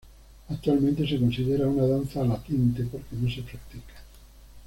Actualmente 0.49 1.07
se 1.07 1.19
considera 1.19 1.67
una 1.67 1.85
danza 1.85 2.25
latente, 2.25 2.81
porque 2.91 3.15
no 3.17 3.29
se 3.29 3.43
practica. 3.43 3.93